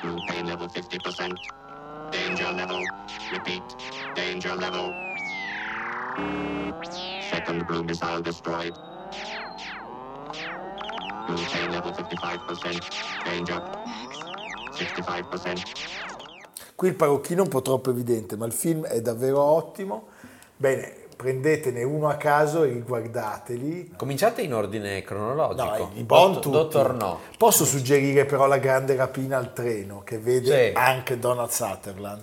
Blue 0.03 0.19
pain 0.29 0.47
level 0.47 0.69
50%. 0.69 1.35
Danger 2.11 2.53
level. 2.53 2.83
Repeat. 3.33 3.63
Danger 4.15 4.55
level. 4.55 4.93
Second 7.31 7.67
blue 7.67 7.83
missile 7.85 8.23
destroyed. 8.23 8.75
Blue 11.27 11.45
pain 11.53 11.71
level 11.71 11.93
55%. 11.93 13.25
Danger. 13.25 13.63
65%. 14.73 15.91
Qui 16.75 16.89
il 16.89 16.95
parocchino 16.95 17.43
è 17.43 17.45
un 17.45 17.51
po' 17.51 17.61
troppo 17.61 17.91
evidente, 17.91 18.37
ma 18.37 18.47
il 18.47 18.53
film 18.53 18.87
è 18.87 19.03
davvero 19.03 19.43
ottimo. 19.43 20.09
Bene, 20.57 21.09
prendetene 21.21 21.83
uno 21.83 22.09
a 22.09 22.15
caso 22.15 22.63
e 22.63 22.73
riguardateli. 22.73 23.93
Cominciate 23.97 24.41
in 24.41 24.55
ordine 24.55 25.03
cronologico. 25.03 25.77
No, 25.77 25.91
i 25.95 26.03
Bond 26.03 26.37
Dott-. 26.37 26.49
Dottor 26.51 26.95
No. 26.95 27.19
Posso 27.37 27.67
suggerire 27.67 28.25
però 28.25 28.47
la 28.47 28.57
grande 28.57 28.97
rapina 28.97 29.37
al 29.37 29.53
treno 29.53 30.01
che 30.03 30.19
vede 30.19 30.69
Sì. 30.69 30.73
anche 30.75 31.19
Donald 31.19 31.51
Sutherland. 31.51 32.23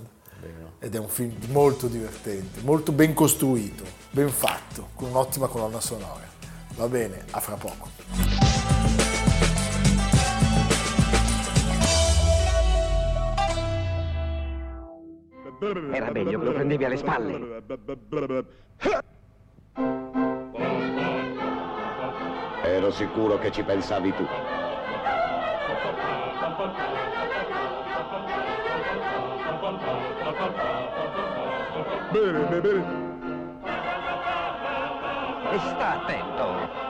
Ed 0.79 0.95
è 0.95 0.99
un 0.99 1.07
film 1.09 1.35
molto 1.49 1.87
divertente, 1.87 2.61
molto 2.61 2.91
ben 2.91 3.13
costruito, 3.13 3.83
ben 4.11 4.29
fatto, 4.29 4.89
con 4.95 5.09
un'ottima 5.09 5.47
colonna 5.47 5.79
sonora. 5.79 6.25
Va 6.75 6.87
bene, 6.87 7.23
a 7.31 7.39
fra 7.39 7.55
poco. 7.55 8.36
Era 15.59 16.11
meglio 16.11 16.37
che 16.39 16.45
lo 16.45 16.51
prendevi 16.51 16.85
alle 16.85 16.97
spalle. 16.97 17.63
Ero 22.63 22.91
sicuro 22.91 23.39
che 23.39 23.51
ci 23.51 23.63
pensavi 23.63 24.13
tu. 24.13 24.27
Bene, 32.11 32.39
bene, 32.39 32.61
bene. 32.61 33.05
E 35.51 35.59
sta 35.59 36.01
attento. 36.01 36.86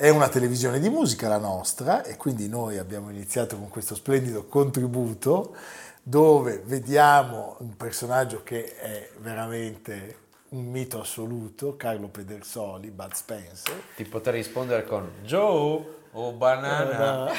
È 0.00 0.08
una 0.10 0.28
televisione 0.28 0.78
di 0.78 0.88
musica 0.90 1.26
la 1.26 1.38
nostra 1.38 2.04
e 2.04 2.16
quindi 2.16 2.48
noi 2.48 2.78
abbiamo 2.78 3.10
iniziato 3.10 3.56
con 3.56 3.68
questo 3.68 3.96
splendido 3.96 4.44
contributo 4.46 5.56
dove 6.04 6.62
vediamo 6.64 7.56
un 7.58 7.76
personaggio 7.76 8.44
che 8.44 8.76
è 8.76 9.08
veramente 9.18 10.16
un 10.50 10.66
mito 10.66 11.00
assoluto, 11.00 11.74
Carlo 11.76 12.06
Pedersoli, 12.06 12.90
Bud 12.92 13.12
Spencer. 13.12 13.74
Ti 13.96 14.04
potrei 14.04 14.40
rispondere 14.40 14.84
con 14.84 15.10
Joe 15.24 15.84
o 16.12 16.30
banana. 16.32 17.32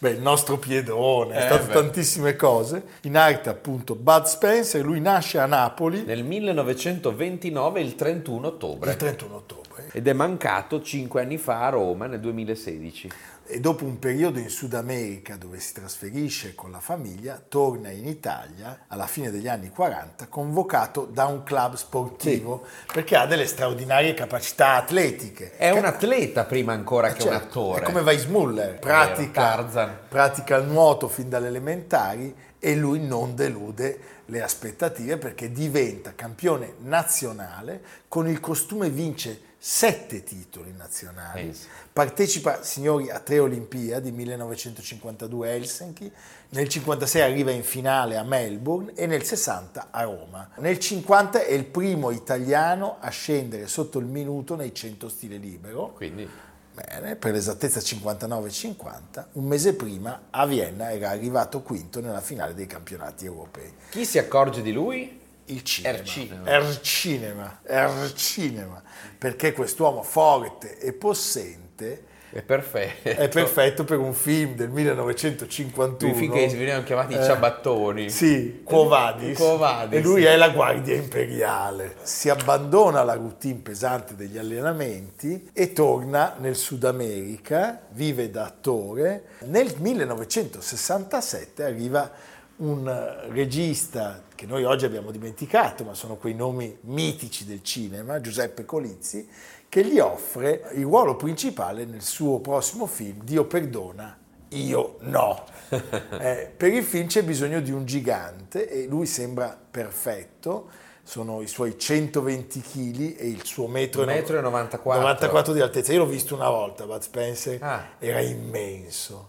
Beh, 0.00 0.10
il 0.10 0.20
nostro 0.20 0.58
piedone, 0.58 1.34
è 1.34 1.38
Eh, 1.38 1.46
stato 1.46 1.64
beh. 1.64 1.72
tantissime 1.72 2.36
cose. 2.36 2.82
In 3.04 3.16
arte 3.16 3.48
appunto 3.48 3.94
Bud 3.94 4.24
Spencer, 4.24 4.84
lui 4.84 5.00
nasce 5.00 5.38
a 5.38 5.46
Napoli 5.46 6.02
Nel 6.04 6.24
1929, 6.24 7.80
il 7.80 7.94
31 7.94 8.46
ottobre. 8.48 8.90
il 8.90 8.96
31 8.98 9.34
ottobre 9.34 9.59
Ed 9.92 10.06
è 10.06 10.12
mancato 10.12 10.80
cinque 10.82 11.22
anni 11.22 11.36
fa 11.38 11.66
a 11.66 11.68
Roma 11.70 12.06
nel 12.06 12.20
2016. 12.20 13.10
e 13.52 13.58
dopo 13.58 13.84
un 13.84 13.98
periodo 13.98 14.38
in 14.38 14.48
Sud 14.48 14.74
America 14.74 15.34
dove 15.34 15.58
si 15.58 15.72
trasferisce 15.72 16.54
con 16.54 16.70
la 16.70 16.78
famiglia, 16.78 17.42
torna 17.48 17.90
in 17.90 18.06
Italia 18.06 18.84
alla 18.86 19.08
fine 19.08 19.32
degli 19.32 19.48
anni 19.48 19.70
40 19.70 20.28
convocato 20.28 21.04
da 21.04 21.24
un 21.26 21.42
club 21.42 21.74
sportivo 21.74 22.62
perché 22.92 23.16
ha 23.16 23.26
delle 23.26 23.46
straordinarie 23.46 24.14
capacità 24.14 24.74
atletiche. 24.76 25.56
È 25.56 25.70
un 25.70 25.84
atleta 25.84 26.44
prima 26.44 26.74
ancora 26.74 27.08
Eh, 27.08 27.14
che 27.14 27.24
un 27.24 27.30
certo, 27.30 27.46
attore. 27.48 27.80
È 27.80 27.84
come 27.84 28.02
Weissmuller, 28.02 28.78
pratica, 28.78 29.98
pratica 30.08 30.56
il 30.56 30.66
nuoto 30.66 31.08
fin 31.08 31.28
dalle 31.28 31.48
elementari 31.48 32.32
e 32.60 32.76
lui 32.76 33.00
non 33.04 33.34
delude 33.34 33.98
le 34.30 34.42
aspettative 34.42 35.18
perché 35.18 35.52
diventa 35.52 36.14
campione 36.14 36.74
nazionale, 36.78 37.82
con 38.08 38.28
il 38.28 38.40
costume 38.40 38.88
vince 38.88 39.48
sette 39.62 40.22
titoli 40.22 40.72
nazionali, 40.74 41.42
Pensa. 41.42 41.66
partecipa, 41.92 42.62
signori, 42.62 43.10
a 43.10 43.18
tre 43.18 43.40
Olimpiadi, 43.40 44.10
1952 44.10 45.48
a 45.48 45.52
Helsinki, 45.52 46.04
nel 46.04 46.66
1956 46.66 47.20
arriva 47.20 47.50
in 47.50 47.62
finale 47.62 48.16
a 48.16 48.22
Melbourne 48.22 48.94
e 48.94 49.06
nel 49.06 49.22
60 49.22 49.88
a 49.90 50.02
Roma. 50.04 50.48
Nel 50.56 50.78
50 50.78 51.44
è 51.44 51.52
il 51.52 51.66
primo 51.66 52.10
italiano 52.10 52.96
a 53.00 53.10
scendere 53.10 53.66
sotto 53.66 53.98
il 53.98 54.06
minuto 54.06 54.56
nei 54.56 54.74
100 54.74 55.08
stile 55.10 55.36
libero. 55.36 55.92
Quindi 55.92 56.26
Bene, 56.72 57.16
per 57.16 57.32
l'esattezza 57.32 57.80
59-50, 57.80 59.24
un 59.32 59.44
mese 59.44 59.74
prima 59.74 60.26
a 60.30 60.46
Vienna 60.46 60.92
era 60.92 61.10
arrivato 61.10 61.62
quinto 61.62 62.00
nella 62.00 62.20
finale 62.20 62.54
dei 62.54 62.66
campionati 62.66 63.24
europei. 63.24 63.72
chi 63.90 64.04
si 64.04 64.18
accorge 64.18 64.62
di 64.62 64.72
lui? 64.72 65.18
Il 65.46 65.64
cinema. 65.64 65.98
Er 65.98 66.04
cinema. 66.04 66.48
Er 66.48 66.80
cinema. 66.80 67.60
Er 67.64 68.12
cinema. 68.14 68.82
Perché 69.18 69.52
quest'uomo 69.52 70.02
forte 70.02 70.78
e 70.78 70.92
possente 70.92 72.04
È 72.32 72.42
perfetto. 72.42 73.08
è 73.08 73.28
perfetto 73.28 73.84
per 73.84 73.98
un 73.98 74.14
film 74.14 74.54
del 74.54 74.70
1951. 74.70 76.12
I 76.12 76.16
film 76.16 76.32
che 76.32 76.46
venivano 76.46 76.84
chiamati 76.84 77.14
i 77.14 77.16
ciabattoni. 77.16 78.08
Sì, 78.08 78.62
Quo 78.62 78.86
Vadis. 78.86 79.36
Quo 79.36 79.56
Vadis, 79.56 79.98
E 79.98 80.02
lui 80.02 80.20
sì. 80.20 80.26
è 80.28 80.36
la 80.36 80.50
guardia 80.50 80.94
imperiale. 80.94 81.96
Si 82.02 82.28
abbandona 82.28 83.02
la 83.02 83.14
routine 83.14 83.58
pesante 83.58 84.14
degli 84.14 84.38
allenamenti 84.38 85.50
e 85.52 85.72
torna 85.72 86.36
nel 86.38 86.54
Sud 86.54 86.84
America, 86.84 87.80
vive 87.90 88.30
da 88.30 88.44
attore. 88.44 89.24
Nel 89.46 89.74
1967 89.76 91.64
arriva 91.64 92.10
un 92.56 92.86
eh, 92.88 93.28
regista 93.32 94.22
che 94.34 94.46
noi 94.46 94.64
oggi 94.64 94.84
abbiamo 94.84 95.10
dimenticato, 95.10 95.84
ma 95.84 95.94
sono 95.94 96.16
quei 96.16 96.34
nomi 96.34 96.78
mitici 96.82 97.44
del 97.44 97.62
cinema, 97.62 98.20
Giuseppe 98.20 98.64
Colizzi, 98.64 99.28
che 99.70 99.84
gli 99.84 99.98
offre 100.00 100.68
il 100.74 100.82
ruolo 100.82 101.14
principale 101.16 101.84
nel 101.86 102.02
suo 102.02 102.40
prossimo 102.40 102.86
film, 102.86 103.22
Dio 103.22 103.44
perdona, 103.46 104.18
io 104.48 104.96
no. 105.00 105.44
Eh, 106.18 106.52
per 106.54 106.74
il 106.74 106.82
film 106.82 107.06
c'è 107.06 107.22
bisogno 107.22 107.60
di 107.60 107.70
un 107.70 107.86
gigante 107.86 108.68
e 108.68 108.86
lui 108.86 109.06
sembra 109.06 109.56
perfetto, 109.70 110.68
sono 111.04 111.40
i 111.40 111.46
suoi 111.46 111.78
120 111.78 112.60
kg 112.60 113.14
e 113.16 113.28
il 113.28 113.44
suo 113.44 113.68
metro, 113.68 114.04
Metro 114.04 114.36
e 114.36 114.40
94. 114.40 115.00
94 115.00 115.52
di 115.52 115.60
altezza. 115.60 115.92
Io 115.92 116.00
l'ho 116.00 116.06
visto 116.06 116.34
una 116.34 116.48
volta, 116.50 116.84
Bud 116.86 117.00
Spencer, 117.02 117.62
Ah. 117.62 117.84
era 118.00 118.20
immenso. 118.20 119.28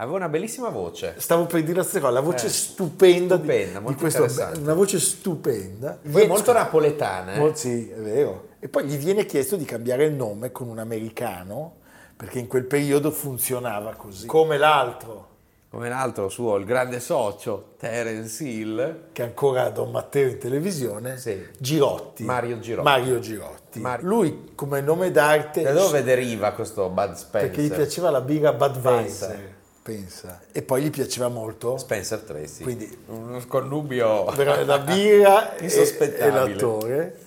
Aveva 0.00 0.16
una 0.16 0.28
bellissima 0.28 0.68
voce. 0.68 1.14
Stavo 1.18 1.46
per 1.46 1.60
dire 1.64 1.78
la 1.78 1.82
stessa 1.82 1.98
cosa, 1.98 2.12
la 2.12 2.20
voce 2.20 2.46
Eh, 2.46 2.50
stupenda, 2.50 3.34
di- 3.36 3.42
stupenda, 3.42 3.78
di, 3.78 3.84
molto 3.84 3.98
questo, 4.00 4.22
interessante. 4.22 4.60
una 4.60 4.74
voce 4.74 5.00
stupenda. 5.00 5.98
Poi 6.08 6.26
molto 6.28 6.52
napoletana. 6.52 7.32
eh. 7.34 7.38
Mol- 7.40 7.56
sì, 7.56 7.90
è 7.90 7.96
vero. 7.96 8.46
E 8.60 8.68
poi 8.68 8.84
gli 8.84 8.96
viene 8.96 9.26
chiesto 9.26 9.56
di 9.56 9.64
cambiare 9.64 10.04
il 10.04 10.12
nome 10.14 10.52
con 10.52 10.68
un 10.68 10.78
americano, 10.78 11.78
perché 12.16 12.38
in 12.38 12.46
quel 12.46 12.64
periodo 12.64 13.10
funzionava 13.10 13.94
così. 13.94 14.26
Come 14.26 14.56
l'altro, 14.56 15.26
Come 15.70 15.88
l'altro 15.88 16.28
suo, 16.28 16.56
il 16.56 16.64
grande 16.64 16.98
socio, 17.00 17.74
Terence 17.76 18.42
Hill. 18.44 19.06
che 19.12 19.22
ancora 19.22 19.64
ha 19.64 19.70
Don 19.70 19.90
Matteo 19.90 20.28
in 20.28 20.38
televisione, 20.38 21.18
Sì. 21.18 21.44
Girotti. 21.58 22.22
Mario 22.22 22.58
Girotti. 22.60 22.88
Mario 22.88 23.18
Girotti. 23.18 23.80
Mario- 23.80 24.06
Lui 24.08 24.52
come 24.54 24.80
nome 24.80 25.10
d'arte... 25.10 25.60
Da 25.62 25.72
dove 25.72 26.02
deriva 26.04 26.52
questo 26.52 26.88
Bud 26.88 27.14
Spencer? 27.14 27.50
Perché 27.50 27.62
gli 27.62 27.70
piaceva 27.72 28.08
la 28.10 28.20
birra 28.22 28.52
Budweiser, 28.54 29.56
pensa. 29.88 30.40
E 30.52 30.60
poi 30.60 30.82
gli 30.82 30.90
piaceva 30.90 31.28
molto 31.28 31.78
Spencer 31.78 32.20
Tracy. 32.20 32.62
Quindi- 32.62 33.04
uno 33.06 33.40
sconnubio 33.40 34.24
Vera- 34.26 34.62
la 34.64 34.78
birra 34.80 35.56
e, 35.56 35.66
e 35.66 36.30
l'attore 36.30 37.18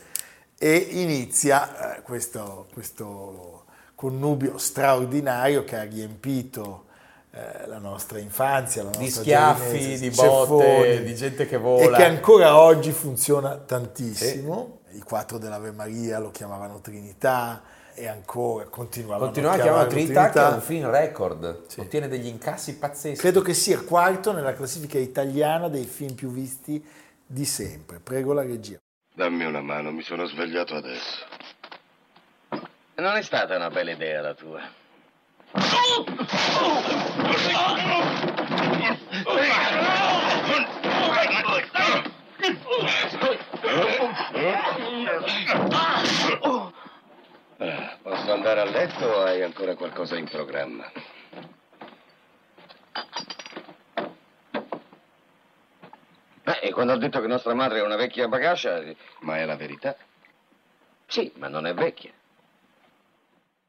e 0.59 0.75
inizia 0.75 1.95
eh, 1.97 2.01
questo, 2.03 2.67
questo 2.71 3.65
connubio 3.95 4.59
straordinario 4.59 5.63
che 5.63 5.75
ha 5.75 5.83
riempito 5.83 6.85
eh, 7.31 7.65
la 7.65 7.79
nostra 7.79 8.19
infanzia, 8.19 8.83
la 8.83 8.89
nostra 8.89 9.05
Di 9.05 9.11
schiaffi, 9.11 9.79
giovinezza, 9.79 10.03
di 10.03 10.13
ceffoni, 10.13 10.65
botte, 10.67 11.03
di 11.03 11.15
gente 11.15 11.47
che 11.47 11.57
vola. 11.57 11.97
e 11.97 11.99
che 11.99 12.05
ancora 12.05 12.59
oggi 12.59 12.91
funziona 12.91 13.57
tantissimo. 13.57 14.81
I 14.91 14.99
quattro 15.01 15.39
dell'Ave 15.39 15.71
Maria 15.71 16.19
lo 16.19 16.29
chiamavano 16.29 16.79
Trinità 16.79 17.63
e 18.01 18.07
ancora 18.07 18.65
continuavano 18.65 19.25
Continuava 19.25 19.55
a 19.55 19.59
a 19.59 19.63
chiamarlo 19.63 19.89
chiamarlo 19.89 20.13
Trinità, 20.13 20.29
che 20.31 20.39
è 20.39 20.53
un 20.55 20.61
film 20.61 20.89
record. 20.89 21.67
Sì. 21.67 21.79
Ottiene 21.81 22.07
degli 22.07 22.25
incassi 22.25 22.77
pazzeschi. 22.77 23.19
Credo 23.19 23.41
che 23.41 23.53
sia 23.53 23.79
quarto 23.81 24.31
nella 24.33 24.53
classifica 24.53 24.97
italiana 24.97 25.67
dei 25.67 25.85
film 25.85 26.15
più 26.15 26.31
visti 26.31 26.83
di 27.23 27.45
sempre. 27.45 27.99
Prego 27.99 28.33
la 28.33 28.41
regia. 28.41 28.79
Dammi 29.13 29.45
una 29.45 29.61
mano, 29.61 29.91
mi 29.91 30.01
sono 30.01 30.25
svegliato 30.25 30.73
adesso. 30.73 31.25
Non 32.95 33.15
è 33.15 33.21
stata 33.21 33.55
una 33.55 33.69
bella 33.69 33.91
idea 33.91 34.21
la 34.21 34.33
tua. 34.33 34.61
Ah, 45.69 45.90
Posso 47.61 48.31
andare 48.33 48.59
a 48.59 48.63
letto 48.63 49.05
o 49.05 49.21
hai 49.21 49.43
ancora 49.43 49.75
qualcosa 49.75 50.17
in 50.17 50.27
programma? 50.27 50.91
Eh, 56.43 56.59
e 56.63 56.71
quando 56.71 56.93
ho 56.93 56.97
detto 56.97 57.21
che 57.21 57.27
nostra 57.27 57.53
madre 57.53 57.77
è 57.77 57.83
una 57.83 57.97
vecchia 57.97 58.27
bagascia, 58.27 58.81
ma 59.19 59.37
è 59.37 59.45
la 59.45 59.55
verità. 59.55 59.95
Sì, 61.05 61.31
ma 61.35 61.49
non 61.49 61.67
è 61.67 61.75
vecchia. 61.75 62.11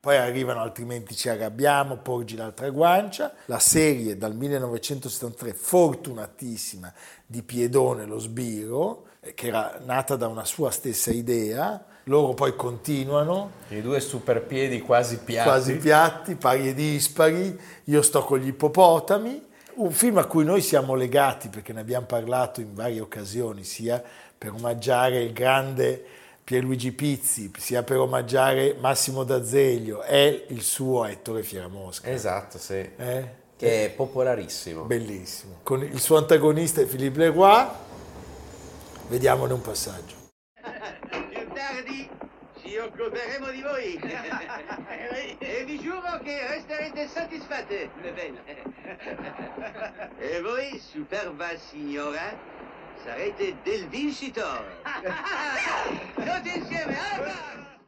Poi 0.01 0.17
arrivano 0.17 0.63
altrimenti 0.63 1.15
ci 1.15 1.29
arrabbiamo, 1.29 1.99
porgi 1.99 2.35
l'altra 2.35 2.71
guancia, 2.71 3.35
la 3.45 3.59
serie 3.59 4.17
dal 4.17 4.35
1973 4.35 5.53
fortunatissima 5.53 6.91
di 7.27 7.43
Piedone 7.43 8.07
lo 8.07 8.19
sbiro, 8.19 9.09
eh, 9.21 9.35
che 9.35 9.49
era 9.49 9.79
nata 9.85 10.17
da 10.17 10.29
una 10.29 10.47
sua 10.47 10.71
stessa 10.71 11.11
idea, 11.11 11.92
loro 12.05 12.35
poi 12.35 12.57
continuano, 12.57 13.51
I 13.69 13.81
due 13.81 14.01
superpiedi 14.01 14.81
quasi 14.81 15.19
piatti. 15.19 15.49
quasi 15.49 15.77
piatti, 15.77 16.35
pari 16.35 16.69
e 16.69 16.75
dispari, 16.75 17.59
io 17.85 18.03
sto 18.03 18.25
con 18.25 18.39
gli 18.39 18.49
ippopotami, 18.49 19.51
un 19.75 19.91
film 19.91 20.19
a 20.19 20.25
cui 20.25 20.45
noi 20.45 20.61
siamo 20.61 20.95
legati 20.95 21.49
perché 21.49 21.73
ne 21.73 21.81
abbiamo 21.81 22.07
parlato 22.07 22.61
in 22.61 22.75
varie 22.75 23.01
occasioni, 23.01 23.65
sia 23.65 24.03
per 24.37 24.53
omaggiare 24.53 25.23
il 25.23 25.33
grande 25.33 26.05
Pierluigi 26.43 26.91
Pizzi, 26.93 27.51
sia 27.57 27.85
per 27.85 27.99
omaggiare 27.99 28.77
Massimo 28.79 29.23
D'Azeglio, 29.23 30.03
è 30.03 30.47
il 30.49 30.63
suo 30.63 31.05
Ettore 31.05 31.43
Fieramosca. 31.45 32.11
Esatto, 32.11 32.59
sì. 32.59 32.75
Eh? 32.75 33.41
Che 33.57 33.85
è 33.85 33.91
popolarissimo. 33.91 34.83
Bellissimo. 34.83 35.61
Con 35.63 35.83
il 35.85 36.01
suo 36.01 36.17
antagonista 36.17 36.81
è 36.81 36.85
Philippe 36.85 37.21
Leroy. 37.21 37.67
Vediamone 39.09 39.53
un 39.53 39.61
passaggio. 39.61 40.22
Occuperemo 43.03 43.51
di 43.51 43.63
voi. 43.63 43.99
e 45.39 45.65
vi 45.65 45.81
giuro 45.81 46.21
che 46.23 46.47
resterete 46.47 47.09
soddisfatte. 47.09 47.91
E 50.19 50.41
voi, 50.41 50.79
superba 50.79 51.49
signora, 51.57 52.33
sarete 53.03 53.57
del 53.65 53.89
vincitore. 53.89 54.77
Tutti 56.15 56.57
insieme, 56.57 56.97
alba! 56.97 57.33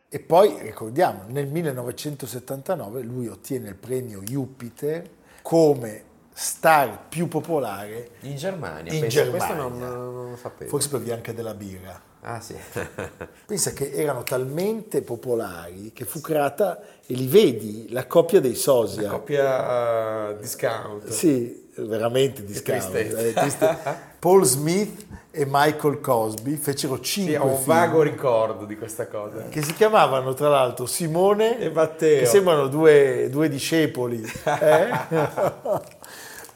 E 0.08 0.18
poi 0.18 0.58
ricordiamo, 0.60 1.26
nel 1.28 1.46
1979 1.46 3.02
lui 3.02 3.28
ottiene 3.28 3.68
il 3.68 3.76
premio 3.76 4.20
Jupiter 4.20 5.08
come 5.42 6.02
star 6.36 6.98
più 7.08 7.28
popolare 7.28 8.10
In 8.22 8.36
Germania. 8.36 8.92
in 8.92 9.00
penso, 9.00 9.16
Germania. 9.22 9.46
Questo 9.46 9.54
non, 9.54 9.78
non 9.78 10.30
lo 10.30 10.36
sapevo. 10.36 10.68
Forse 10.70 10.88
per 10.88 11.00
via 11.00 11.14
anche 11.14 11.32
della 11.32 11.54
birra. 11.54 12.00
Ah 12.22 12.40
sì. 12.40 12.56
Pensa 13.46 13.72
che 13.72 13.92
erano 13.92 14.22
talmente 14.22 15.02
popolari 15.02 15.92
che 15.92 16.04
fu 16.04 16.20
creata, 16.20 16.80
e 17.06 17.14
li 17.14 17.26
vedi, 17.28 17.86
la 17.90 18.06
coppia 18.06 18.40
dei 18.40 18.54
sosia. 18.54 19.10
Coppia 19.10 20.30
uh, 20.30 20.38
discount. 20.38 21.06
Sì, 21.08 21.70
veramente 21.76 22.42
discount. 22.44 22.94
eh. 22.94 23.34
Paul 24.18 24.42
Smith 24.44 25.04
e 25.30 25.44
Michael 25.46 26.00
Cosby 26.00 26.56
fecero 26.56 26.98
cinque 27.00 27.34
Sì, 27.34 27.38
ho 27.38 27.44
un 27.44 27.54
film 27.56 27.66
vago 27.66 28.00
ricordo 28.00 28.64
di 28.64 28.78
questa 28.78 29.06
cosa. 29.06 29.48
che 29.50 29.62
si 29.62 29.74
chiamavano 29.74 30.32
tra 30.32 30.48
l'altro 30.48 30.86
Simone 30.86 31.58
E 31.58 31.68
Matteo. 31.70 32.20
che 32.20 32.26
sembrano 32.26 32.68
due, 32.68 33.28
due 33.30 33.50
discepoli. 33.50 34.22
eh? 34.44 34.88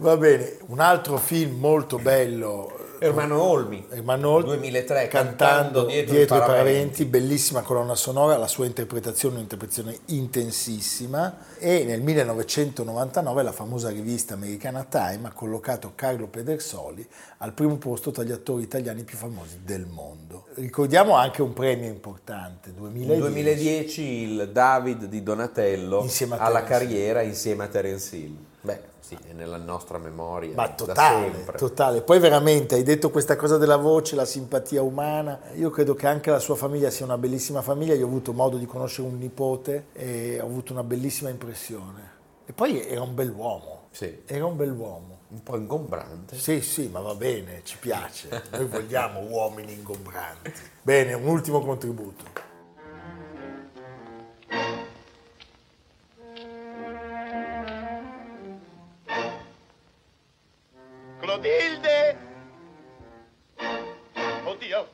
Va 0.01 0.17
bene, 0.17 0.59
un 0.69 0.79
altro 0.79 1.17
film 1.17 1.59
molto 1.59 1.99
bello. 1.99 2.87
Ermano 3.01 3.43
Olmi. 3.43 3.85
Ermanno 3.91 4.31
Olmi, 4.31 4.47
2003, 4.47 5.09
cantando 5.09 5.37
cantando 5.37 5.85
dietro, 5.87 6.15
dietro 6.15 6.37
i 6.37 6.39
paraventi. 6.39 6.71
paraventi, 6.71 7.05
bellissima 7.05 7.63
colonna 7.63 7.97
sonora, 7.97 8.37
la 8.37 8.47
sua 8.47 8.67
interpretazione 8.67 9.35
è 9.35 9.37
un'interpretazione 9.39 9.99
intensissima 10.07 11.39
e 11.59 11.83
nel 11.83 12.01
1999 12.01 13.43
la 13.43 13.51
famosa 13.51 13.89
rivista 13.89 14.35
americana 14.35 14.85
Time 14.85 15.27
ha 15.29 15.33
collocato 15.33 15.93
Carlo 15.97 16.29
Pedersoli 16.29 17.05
al 17.39 17.53
primo 17.53 17.77
posto 17.77 18.13
tra 18.13 18.23
gli 18.23 18.33
attori 18.33 18.63
italiani 18.63 19.03
più 19.03 19.17
famosi 19.17 19.63
del 19.65 19.87
mondo. 19.87 20.47
Ricordiamo 20.55 21.15
anche 21.15 21.43
un 21.43 21.53
premio 21.53 21.89
importante, 21.89 22.73
2010. 22.73 23.09
Nel 23.09 23.33
2010 23.33 24.03
il 24.03 24.51
David 24.53 25.07
di 25.07 25.25
Donatello 25.25 26.09
alla 26.37 26.63
carriera 26.63 27.21
insieme 27.23 27.65
a 27.65 27.67
Terence 27.67 28.15
Hill. 28.15 28.48
Beh, 28.69 28.81
sì, 29.01 29.17
è 29.27 29.33
nella 29.33 29.57
nostra 29.57 29.97
memoria. 29.97 30.55
Ma 30.55 30.69
totale, 30.69 31.47
totale. 31.57 32.03
Poi 32.03 32.19
veramente 32.19 32.75
hai 32.75 32.83
detto 32.83 33.09
questa 33.09 33.35
cosa 33.35 33.57
della 33.57 33.79
voce, 33.79 34.15
la 34.15 34.27
simpatia 34.27 34.83
umana. 34.83 35.41
Io 35.55 35.71
credo 35.71 35.95
che 35.95 36.07
anche 36.07 36.31
la 36.31 36.39
sua 36.39 36.55
famiglia 36.55 36.91
sia 36.91 37.07
una 37.07 37.17
bellissima 37.17 37.63
famiglia. 37.63 37.95
Io 37.95 38.05
ho 38.05 38.09
avuto 38.09 38.35
modo 38.35 38.59
di 38.59 38.67
conoscere 38.67 39.09
un 39.09 39.17
nipote 39.17 39.87
e 39.95 40.39
ho 40.39 40.45
avuto 40.45 40.75
una 40.75 40.85
bellissima 40.85 41.31
impressione. 41.31 42.17
E 42.45 42.53
poi 42.53 42.87
era 42.87 43.01
un 43.01 43.15
bell'uomo. 43.15 43.87
Sì. 43.91 44.21
Era 44.27 44.45
un 44.45 44.57
bell'uomo. 44.57 45.17
Un 45.29 45.43
po' 45.43 45.57
ingombrante. 45.57 46.37
Sì, 46.37 46.61
sì, 46.61 46.89
ma 46.89 47.01
va 47.01 47.15
bene, 47.15 47.63
ci 47.65 47.79
piace. 47.79 48.29
Noi 48.51 48.67
vogliamo 48.67 49.21
uomini 49.21 49.73
ingombranti. 49.73 50.53
Bene, 50.83 51.15
un 51.15 51.27
ultimo 51.27 51.61
contributo. 51.61 52.25
Clotilde! 61.39 62.17
Oddio! 64.45 64.89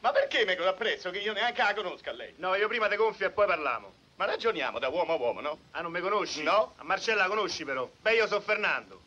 Ma 0.00 0.12
perché 0.12 0.44
me 0.44 0.56
lo 0.56 0.68
apprezzo 0.68 1.10
che 1.10 1.18
io 1.18 1.32
neanche 1.32 1.62
la 1.62 1.74
conosco 1.74 2.08
a 2.08 2.12
lei? 2.12 2.32
No, 2.36 2.54
io 2.54 2.68
prima 2.68 2.88
te 2.88 2.96
gonfio 2.96 3.26
e 3.26 3.30
poi 3.30 3.46
parliamo. 3.46 3.92
Ma 4.16 4.24
ragioniamo 4.24 4.78
da 4.78 4.88
uomo 4.88 5.12
a 5.12 5.16
uomo, 5.16 5.40
no? 5.40 5.58
Ah, 5.72 5.82
non 5.82 5.92
mi 5.92 6.00
conosci? 6.00 6.42
No. 6.42 6.72
A 6.76 6.84
Marcella 6.84 7.22
la 7.22 7.28
conosci 7.28 7.64
però. 7.64 7.88
Beh, 8.00 8.14
io 8.14 8.26
sono 8.26 8.40
Fernando. 8.40 9.02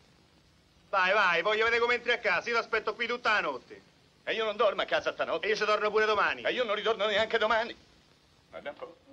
Vai, 0.89 1.13
vai, 1.13 1.41
voglio 1.41 1.63
vedere 1.63 1.81
come 1.81 1.95
entri 1.95 2.11
a 2.11 2.19
casa. 2.19 2.49
Io 2.49 2.55
ti 2.55 2.61
aspetto 2.61 2.93
qui 2.93 3.07
tutta 3.07 3.33
la 3.33 3.41
notte. 3.41 3.81
E 4.25 4.33
io 4.33 4.43
non 4.43 4.57
dormo 4.57 4.81
a 4.83 4.85
casa 4.85 5.11
stanotte. 5.11 5.47
E 5.47 5.49
io 5.49 5.55
ci 5.55 5.65
torno 5.65 5.89
pure 5.89 6.05
domani. 6.05 6.43
E 6.43 6.51
io 6.51 6.63
non 6.63 6.75
ritorno 6.75 7.07
neanche 7.07 7.39
domani. 7.39 7.75
Guarda 8.49 8.69
un 8.69 8.75
po'. 8.75 9.08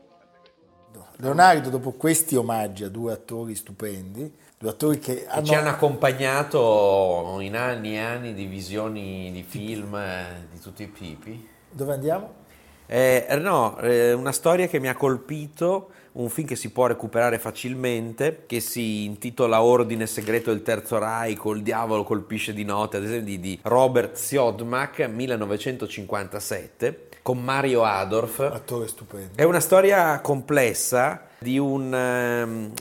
Leonardo, 1.17 1.69
dopo 1.71 1.93
questi 1.93 2.37
omaggi 2.37 2.85
a 2.85 2.89
due 2.89 3.13
attori 3.13 3.55
stupendi, 3.55 4.33
due 4.59 4.71
attori 4.71 4.99
che 4.99 5.15
Che 5.15 5.27
hanno... 5.27 5.45
ci 5.45 5.55
hanno 5.55 5.69
accompagnato 5.69 7.39
in 7.41 7.57
anni 7.57 7.95
e 7.95 7.99
anni 7.99 8.35
di 8.35 8.47
visioni 8.47 9.31
di 9.33 9.43
film 9.43 9.95
eh, 9.95 10.47
di 10.53 10.61
tutti 10.61 10.83
i 10.83 10.93
tipi. 10.93 11.49
Dove 11.71 11.93
andiamo? 11.93 12.45
Eh, 12.87 13.27
no, 13.41 13.79
eh, 13.79 14.13
una 14.13 14.33
storia 14.33 14.69
che 14.69 14.79
mi 14.79 14.89
ha 14.89 14.95
colpito, 14.95 15.91
un 16.17 16.31
film 16.31 16.47
che 16.47 16.57
si 16.57 16.71
può 16.71 16.87
recuperare 16.87 17.39
facilmente, 17.39 18.45
che 18.47 18.61
si 18.61 19.05
intitola 19.05 19.63
Ordine 19.63 20.07
segreto 20.07 20.51
del 20.51 20.63
Terzo 20.63 20.99
Reich, 20.99 21.45
o 21.45 21.53
Il 21.53 21.63
diavolo 21.63 22.05
colpisce 22.05 22.53
di 22.53 22.65
notte, 22.65 22.97
ad 22.97 23.05
esempio 23.05 23.39
di, 23.39 23.59
Robert 23.63 24.15
Siodmak, 24.15 25.01
1957, 25.01 27.09
con 27.23 27.43
Mario 27.43 27.85
Adorf. 27.85 28.41
Attore 28.41 28.89
stupendo. 28.89 29.33
È 29.35 29.43
una 29.43 29.61
storia 29.61 30.21
complessa 30.21 31.27
di 31.39 31.59
un, 31.59 31.95
ehm, 31.95 32.73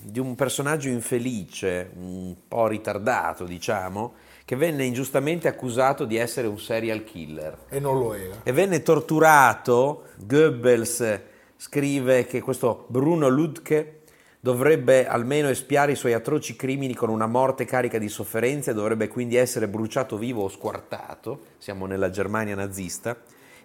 di 0.00 0.18
un 0.18 0.34
personaggio 0.34 0.88
infelice, 0.88 1.90
un 1.96 2.34
po' 2.48 2.66
ritardato, 2.66 3.44
diciamo, 3.44 4.14
che 4.46 4.56
venne 4.56 4.84
ingiustamente 4.84 5.48
accusato 5.48 6.06
di 6.06 6.16
essere 6.16 6.46
un 6.46 6.58
serial 6.58 7.04
killer. 7.04 7.56
E 7.68 7.78
non 7.78 7.98
lo 7.98 8.14
era. 8.14 8.36
E 8.42 8.52
venne 8.52 8.82
torturato. 8.82 10.04
Goebbels 10.16 11.28
scrive 11.60 12.24
che 12.24 12.40
questo 12.40 12.86
Bruno 12.88 13.28
Ludke 13.28 14.00
dovrebbe 14.40 15.06
almeno 15.06 15.50
espiare 15.50 15.92
i 15.92 15.94
suoi 15.94 16.14
atroci 16.14 16.56
crimini 16.56 16.94
con 16.94 17.10
una 17.10 17.26
morte 17.26 17.66
carica 17.66 17.98
di 17.98 18.08
sofferenze, 18.08 18.72
dovrebbe 18.72 19.08
quindi 19.08 19.36
essere 19.36 19.68
bruciato 19.68 20.16
vivo 20.16 20.44
o 20.44 20.48
squartato. 20.48 21.40
Siamo 21.58 21.84
nella 21.84 22.08
Germania 22.08 22.54
nazista. 22.54 23.14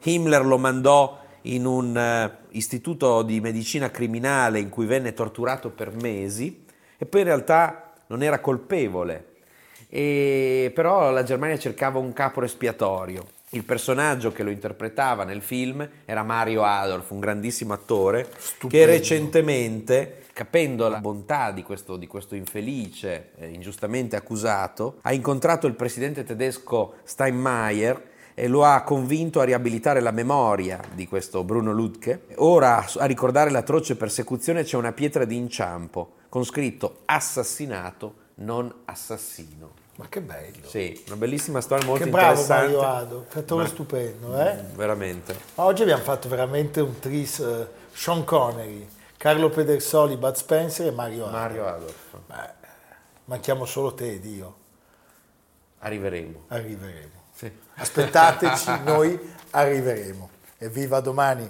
Himmler 0.04 0.46
lo 0.46 0.58
mandò 0.58 1.18
in 1.44 1.66
un 1.66 1.96
uh, 1.96 2.48
istituto 2.50 3.22
di 3.22 3.40
medicina 3.40 3.90
criminale 3.90 4.60
in 4.60 4.68
cui 4.68 4.88
venne 4.88 5.14
torturato 5.14 5.70
per 5.70 5.96
mesi 5.96 6.66
e 6.98 7.06
poi 7.06 7.22
in 7.22 7.28
realtà 7.28 7.94
non 8.08 8.22
era 8.22 8.42
colpevole. 8.42 9.36
E, 9.88 10.70
però 10.76 11.12
la 11.12 11.24
Germania 11.24 11.58
cercava 11.58 11.98
un 11.98 12.12
capo 12.12 12.44
espiatorio. 12.44 13.35
Il 13.50 13.64
personaggio 13.64 14.32
che 14.32 14.42
lo 14.42 14.50
interpretava 14.50 15.24
nel 15.24 15.42
film 15.42 15.88
era 16.04 16.24
Mario 16.24 16.64
Adolf, 16.64 17.12
un 17.12 17.20
grandissimo 17.20 17.74
attore 17.74 18.28
Stupendo. 18.38 18.76
che 18.76 18.86
recentemente, 18.86 20.24
capendo 20.34 20.90
la 20.90 21.00
bontà 21.00 21.52
di 21.52 21.62
questo, 21.62 21.96
di 21.96 22.08
questo 22.08 22.36
infelice 22.36 23.30
eh, 23.38 23.50
ingiustamente 23.50 24.16
accusato, 24.16 24.98
ha 25.02 25.14
incontrato 25.14 25.68
il 25.68 25.76
presidente 25.76 26.24
tedesco 26.24 26.96
Steinmeier 27.04 28.14
e 28.34 28.48
lo 28.48 28.66
ha 28.66 28.82
convinto 28.82 29.40
a 29.40 29.46
riabilitare 29.46 30.02
la 30.02 30.12
memoria 30.12 30.82
di 30.94 31.08
questo 31.08 31.44
Bruno 31.44 31.72
Ludke. 31.72 32.26
Ora 32.38 32.86
a 32.98 33.06
ricordare 33.06 33.52
l'atroce 33.52 33.96
persecuzione 33.96 34.64
c'è 34.64 34.76
una 34.76 34.92
pietra 34.92 35.24
di 35.24 35.38
inciampo 35.38 36.16
con 36.30 36.44
scritto 36.44 37.04
assassinato, 37.06 38.16
non 38.36 38.74
assassino. 38.86 39.85
Ma 39.98 40.08
che 40.10 40.20
bello. 40.20 40.68
Sì, 40.68 41.04
una 41.08 41.16
bellissima 41.16 41.62
storia 41.62 41.86
molto 41.86 42.04
che 42.04 42.10
bravo 42.10 42.40
interessante. 42.42 42.64
Mario 42.76 42.82
Ado, 42.82 43.26
attore 43.34 43.64
Ma- 43.64 43.70
stupendo, 43.70 44.40
eh? 44.42 44.56
Veramente. 44.74 45.36
Ma 45.56 45.64
oggi 45.64 45.84
abbiamo 45.84 46.04
fatto 46.04 46.28
veramente 46.28 46.82
un 46.82 47.00
tris 47.00 47.40
eh, 47.40 47.68
Sean 47.94 48.26
Connery, 48.26 48.88
Carlo 49.16 49.50
Pedersoli, 49.50 50.18
Bud 50.18 50.36
Spencer 50.36 50.88
e 50.88 50.92
Mario 50.92 51.28
Ado. 51.28 51.32
Mario. 51.38 51.86
Beh, 52.28 52.50
manchiamo 53.26 53.64
solo 53.66 53.94
te 53.94 54.14
ed 54.16 54.26
io. 54.26 54.56
Arriveremo. 55.80 56.44
Arriveremo. 56.48 57.24
Sì. 57.34 57.50
Aspettateci, 57.76 58.72
noi 58.84 59.18
arriveremo. 59.52 60.30
Evviva 60.58 61.00
domani! 61.00 61.50